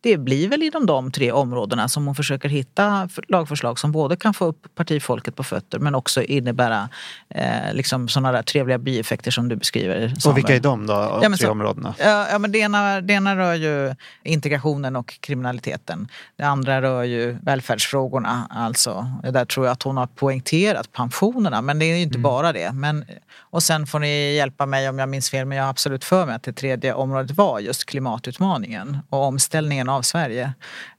[0.00, 4.16] det blir väl inom de tre områdena som hon försöker hitta för- lagförslag som både
[4.16, 6.88] kan få upp partifolket på fötter men också innebära
[7.28, 10.12] eh, liksom sådana där trevliga bieffekter som du beskriver.
[10.16, 10.34] Och Samuel.
[10.36, 11.94] vilka är de då, Ja, men tre så- områdena?
[11.98, 16.08] Ja, men det, ena, det ena rör ju integrationen och kriminaliteten.
[16.36, 18.46] Det andra rör ju välfärdsfrågorna.
[18.50, 19.10] Alltså.
[19.22, 22.72] Där tror jag att hon har poängterat pensionerna, men det är ju inte bara det.
[22.72, 23.04] Men,
[23.40, 26.26] och sen får ni hjälpa mig om jag minns fel, men jag har absolut för
[26.26, 28.65] mig att det tredje området var just klimatutmaningen
[29.10, 30.52] och omställningen av Sverige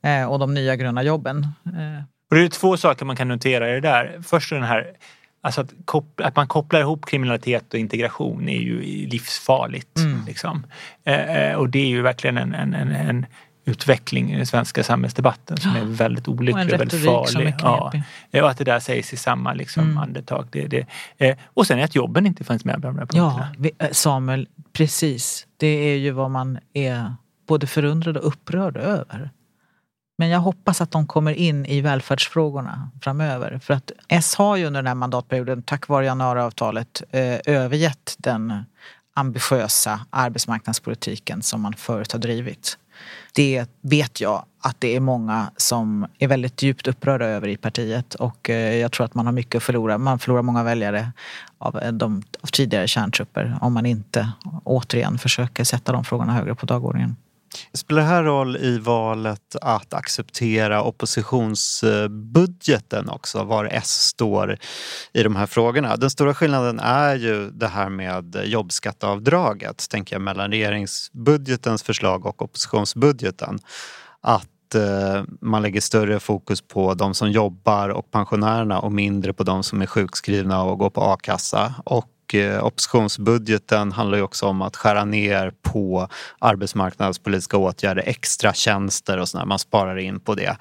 [0.03, 1.47] eh, och de nya gröna jobben.
[2.29, 4.19] Och det är två saker man kan notera i det där.
[4.23, 4.85] Först den här
[5.41, 9.97] Alltså att, kop- att man kopplar ihop kriminalitet och integration är ju livsfarligt.
[9.99, 10.21] Mm.
[10.27, 10.65] Liksom.
[11.03, 13.25] Eh, eh, och det är ju verkligen en, en, en, en
[13.65, 17.53] utveckling i den svenska samhällsdebatten som är väldigt olycklig Och och, väldigt farlig.
[17.61, 17.91] Ja.
[18.31, 19.97] Eh, Och att det där sägs i samma liksom, Mm.
[19.97, 20.47] andetag.
[20.51, 20.85] Det, det,
[21.17, 23.71] eh, och sen att jobben inte finns med bland de här punkterna.
[23.79, 25.47] Ja, Samuel, precis.
[25.57, 27.15] Det är ju vad man är
[27.47, 29.31] både förundrad och upprörd över.
[30.17, 33.59] Men jag hoppas att de kommer in i välfärdsfrågorna framöver.
[33.59, 38.63] För att S har ju under den här mandatperioden, tack vare januariavtalet, eh, övergett den
[39.13, 42.77] ambitiösa arbetsmarknadspolitiken som man förut har drivit.
[43.35, 48.15] Det vet jag att det är många som är väldigt djupt upprörda över i partiet
[48.15, 49.97] och eh, jag tror att man har mycket att förlora.
[49.97, 51.11] Man förlorar många väljare
[51.57, 54.31] av, eh, de, av tidigare kärntrupper om man inte
[54.63, 57.15] återigen försöker sätta de frågorna högre på dagordningen.
[57.73, 64.57] Spelar det här roll i valet att acceptera oppositionsbudgeten också, var S står
[65.13, 65.95] i de här frågorna?
[65.95, 72.41] Den stora skillnaden är ju det här med jobbskatteavdraget, tänker jag, mellan regeringsbudgetens förslag och
[72.41, 73.59] oppositionsbudgeten.
[74.21, 79.43] Att eh, man lägger större fokus på de som jobbar och pensionärerna och mindre på
[79.43, 81.73] de som är sjukskrivna och går på a-kassa.
[81.85, 86.07] Och eh, oppositionsbudgeten handlar ju också om att skära ner på
[86.39, 89.45] arbetsmarknadspolitiska åtgärder, extra tjänster och sådär.
[89.45, 90.57] Man sparar in på det.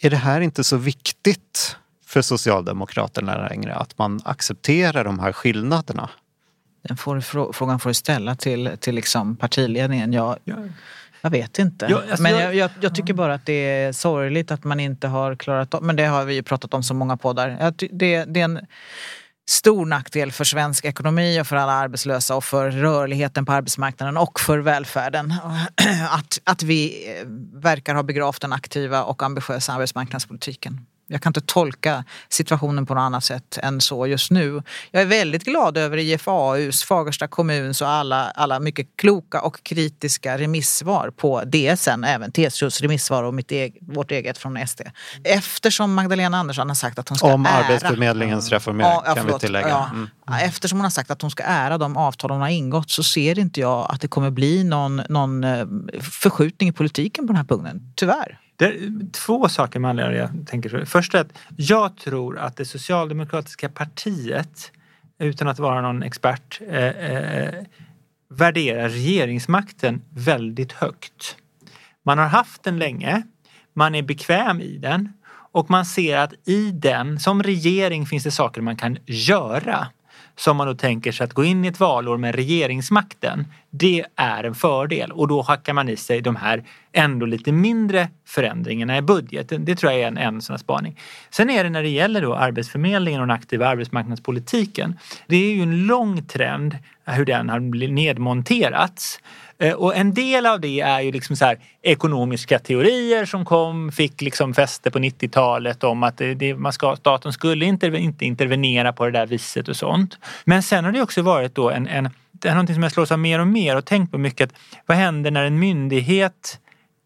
[0.00, 6.10] Är det här inte så viktigt för Socialdemokraterna längre att man accepterar de här skillnaderna?
[6.88, 7.20] Den får,
[7.52, 10.12] frågan får du ställa till, till liksom partiledningen.
[10.12, 10.36] Jag,
[11.22, 11.86] jag vet inte.
[11.90, 14.80] Ja, alltså men jag- jag, jag, jag tycker bara att det är sorgligt att man
[14.80, 17.56] inte har klarat av, men det har vi ju pratat om så många poddar.
[17.60, 18.66] Jag Det, det är en
[19.52, 24.40] stor nackdel för svensk ekonomi och för alla arbetslösa och för rörligheten på arbetsmarknaden och
[24.40, 25.34] för välfärden.
[26.10, 30.80] Att, att vi eh, verkar ha begravt den aktiva och ambitiösa arbetsmarknadspolitiken.
[31.12, 34.62] Jag kan inte tolka situationen på något annat sätt än så just nu.
[34.90, 40.38] Jag är väldigt glad över IFAUs, Fagersta kommuns och alla, alla mycket kloka och kritiska
[40.38, 44.80] remissvar på DSN, även TCOs remissvar och mitt eget, vårt eget från SD.
[45.24, 47.52] Eftersom Magdalena Andersson har sagt att hon ska Om ära...
[47.52, 49.68] Arbetsförmedlingens reformering Ja, ja, kan vi tillägga.
[49.68, 49.90] Ja.
[49.92, 50.08] Mm.
[50.42, 53.38] Eftersom hon har sagt att hon ska ära de avtal hon har ingått så ser
[53.38, 55.66] inte jag att det kommer bli någon, någon eh,
[56.00, 57.92] förskjutning i politiken på den här punkten.
[57.96, 58.41] Tyvärr.
[58.62, 60.84] Det är två saker med anledning av det jag tänker.
[60.84, 64.72] Först är att jag tror att det socialdemokratiska partiet,
[65.18, 67.54] utan att vara någon expert, eh, eh,
[68.30, 71.36] värderar regeringsmakten väldigt högt.
[72.02, 73.22] Man har haft den länge,
[73.72, 75.12] man är bekväm i den
[75.52, 79.86] och man ser att i den, som regering finns det saker man kan göra
[80.36, 84.44] som man då tänker sig att gå in i ett valår med regeringsmakten, det är
[84.44, 89.02] en fördel och då hackar man i sig de här ändå lite mindre förändringarna i
[89.02, 89.64] budgeten.
[89.64, 91.00] Det tror jag är en, en sån här spaning.
[91.30, 94.98] Sen är det när det gäller då Arbetsförmedlingen och den aktiva arbetsmarknadspolitiken.
[95.26, 99.20] Det är ju en lång trend hur den har nedmonterats.
[99.58, 103.92] Eh, och en del av det är ju liksom så här ekonomiska teorier som kom,
[103.92, 108.24] fick liksom fäste på 90-talet om att det, det, man ska, staten skulle inte, inte
[108.24, 110.18] intervenera på det där viset och sånt.
[110.44, 112.10] Men sen har det också varit då en, en
[112.42, 114.50] det är någonting som jag slås av mer och mer och tänkt på mycket.
[114.50, 116.58] Att vad händer när en myndighet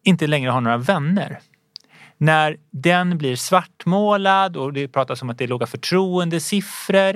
[0.07, 1.39] inte längre har några vänner?
[2.17, 7.15] När den blir svartmålad och det pratas om att det är låga förtroendesiffror.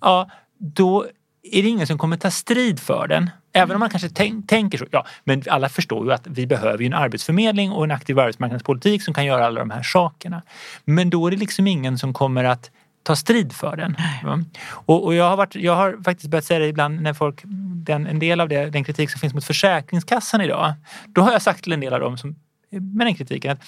[0.00, 1.06] Ja, då
[1.42, 3.30] är det ingen som kommer ta strid för den.
[3.52, 4.86] Även om man kanske tänk, tänker så.
[4.90, 9.14] Ja, men alla förstår ju att vi behöver en arbetsförmedling och en aktiv arbetsmarknadspolitik som
[9.14, 10.42] kan göra alla de här sakerna.
[10.84, 12.70] Men då är det liksom ingen som kommer att
[13.08, 13.96] ta strid för den.
[14.22, 14.38] Ja.
[14.70, 17.40] Och, och jag, har varit, jag har faktiskt börjat säga det ibland när folk,
[17.84, 20.72] den, en del av det, den kritik som finns mot Försäkringskassan idag.
[21.06, 22.36] Då har jag sagt till en del av dem som,
[22.70, 23.60] med den kritiken att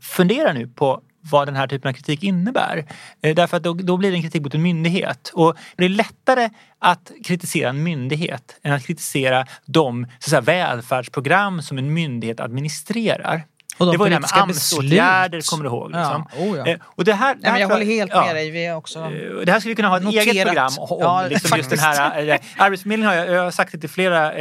[0.00, 2.84] fundera nu på vad den här typen av kritik innebär.
[3.22, 5.30] Eh, Därför att då, då blir det en kritik mot en myndighet.
[5.34, 10.66] Och det är lättare att kritisera en myndighet än att kritisera de så att säga,
[10.66, 13.44] välfärdsprogram som en myndighet administrerar.
[13.78, 15.90] Och de det var ju det här med AMS-åtgärder, kommer du ihåg?
[15.94, 16.48] Ja, Liksom.
[16.50, 16.66] oh ja.
[16.66, 18.24] Eh, Och det här, det här men jag håller helt ja.
[18.24, 18.50] med dig.
[18.50, 18.98] Vi också...
[18.98, 19.10] Eh,
[19.44, 20.46] Det här skulle vi kunna ha ett eget Noterat.
[20.46, 20.98] program om.
[21.00, 24.32] Ja, liksom just den här, eh, Arbetsförmedlingen har jag, jag har sagt det till flera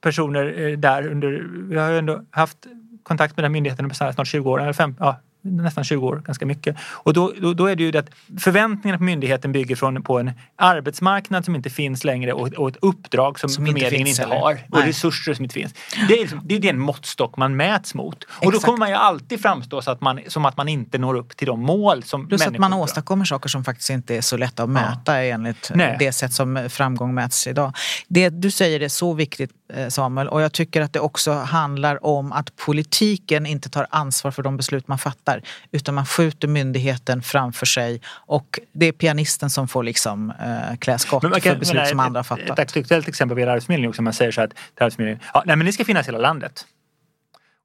[0.00, 2.58] personer där under, vi har ju ändå haft
[3.02, 6.46] kontakt med den myndigheten i snart 20 år, eller fem, ja, nästan 20 år, ganska
[6.46, 6.76] mycket.
[6.82, 10.18] Och då, då, då är det ju det att förväntningarna på myndigheten bygger från, på
[10.18, 14.22] en arbetsmarknad som inte finns längre och, och ett uppdrag som, Som inte förmedlingen inte
[14.22, 14.36] eller?
[14.36, 14.88] har och Nej.
[14.88, 15.74] resurser som inte finns.
[16.08, 18.24] Det är, liksom, det är den måttstock man mäts mot.
[18.24, 18.64] Och då Exakt.
[18.64, 21.46] kommer man ju alltid framstå så att man, som att man inte når upp till
[21.46, 22.78] de mål som Plus att människor man drar.
[22.78, 25.96] åstadkommer saker som faktiskt inte är så lätta att mäta enligt Nej.
[25.98, 27.72] det sätt som framgång mäts idag.
[28.08, 32.06] Det du säger är så viktigt eh, Samuel och jag tycker att det också handlar
[32.06, 35.33] om att politiken inte tar ansvar för de beslut man fattar
[35.70, 40.98] utan man skjuter myndigheten framför sig och det är pianisten som får liksom eh, klä
[40.98, 42.76] skott Men man för beslut men som ett- andra har Ett fattat.
[42.76, 44.02] aktuellt exempel gäller Arbetsförmedlingen också.
[44.02, 46.18] Man säger så här att till Arbetsförmedlingen, ja, nej men det ska finnas i hela
[46.18, 46.66] landet.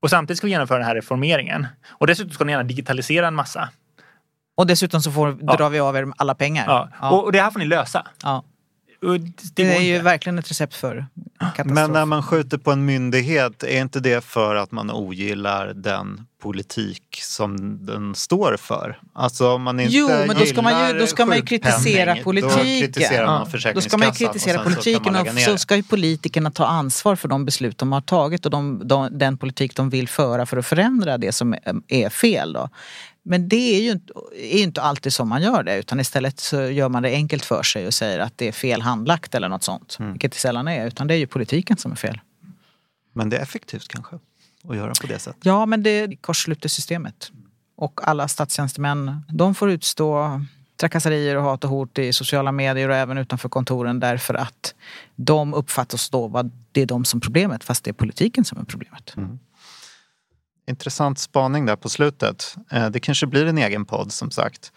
[0.01, 1.67] Och samtidigt ska vi genomföra den här reformeringen.
[1.89, 3.69] Och dessutom ska ni gärna digitalisera en massa.
[4.58, 5.55] Och dessutom så får, Ja.
[5.55, 6.65] drar vi av er alla pengar.
[6.67, 6.89] Ja.
[7.01, 7.10] Ja.
[7.10, 8.08] Och, och det här får ni lösa.
[9.53, 11.05] Det, är ju verkligen ett recept för
[11.39, 11.65] katastrof.
[11.75, 16.25] Men när man skjuter på en myndighet, är inte det för att man ogillar den
[16.41, 18.99] politik som den står för?
[19.13, 22.15] Alltså om man inte Jo, men då ska man ju, då ska man ju kritisera
[22.15, 22.63] Då politiken.
[22.82, 23.71] kritiserar man Ja.
[23.74, 26.65] Då ska man ju kritisera och så politiken man och så ska ju politikerna ta
[26.65, 30.45] ansvar för de beslut de har tagit och de, de, den politik de vill föra
[30.45, 32.53] för att förändra det som är- är fel.
[32.53, 32.69] Då.
[33.30, 36.61] Men det är ju inte, är inte alltid som man gör det utan istället så
[36.61, 39.63] gör man det enkelt för sig och säger att det är fel handlagt eller något
[39.63, 39.97] sånt.
[39.99, 40.11] Mm.
[40.11, 42.21] Vilket det sällan är, utan det är ju politiken som är fel.
[43.13, 44.15] Men det är effektivt kanske
[44.69, 45.45] att göra på det sättet.
[45.45, 47.32] Ja, men det korssluter systemet.
[47.75, 50.41] Och alla statstjänstemän, de får utstå
[50.80, 54.75] trakasserier och hat och hot i sociala medier och även utanför kontoren därför att
[55.15, 58.63] de uppfattas då vad det är de som problemet fast det är politiken som är
[58.63, 59.15] problemet.
[60.70, 62.55] Intressant spaning där på slutet.
[62.72, 64.72] Eh, Det kanske blir en egen podd som sagt.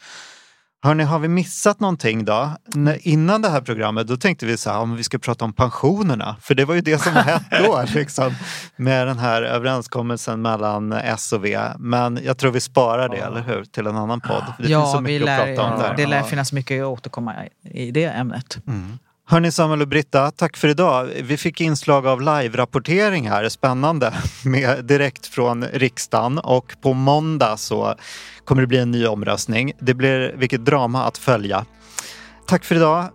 [0.84, 2.50] Hörni, har vi missat någonting då?
[3.00, 6.36] Innan det här programmet då tänkte vi så här, om vi ska prata om pensionerna.
[6.40, 8.34] För det var ju det som hett då, liksom,
[8.76, 11.60] med den här överenskommelsen mellan S och V.
[11.78, 13.64] Men jag tror vi sparar det, eller hur?
[13.64, 14.44] Till en annan podd.
[14.58, 15.94] Det finns så ja, mycket att lär, prata om där.
[15.96, 18.58] det lär finnas mycket att återkomma i det ämnet.
[19.26, 21.10] Hörni Samuel och Britta, tack för idag.
[21.22, 24.14] Vi fick inslag av live-rapportering här, spännande,
[24.44, 26.38] med, direkt från riksdagen.
[26.38, 27.94] Och på måndag så
[28.44, 29.72] kommer det bli en ny omröstning.
[29.78, 31.64] Det blir vilket drama att följa.
[32.46, 33.08] Tack för idag.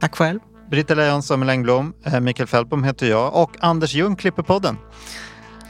[0.00, 0.40] Tack själv.
[0.70, 4.76] Britta Lejon, Samuel Engblom, eh, Mikael Fällbom heter jag och Anders Ljung klipper podden.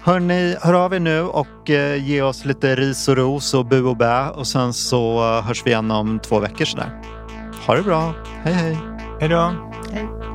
[0.02, 3.82] Hörni, hör av er nu och eh, ge oss lite ris och ros och bu
[3.82, 7.02] och bä och sen så eh, hörs vi igen om två veckor sådär.
[7.66, 8.14] Ha det bra.
[8.44, 8.78] Hej hej.
[9.20, 9.67] Hej då!
[9.90, 10.27] Okay.